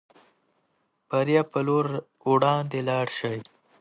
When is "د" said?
0.03-0.03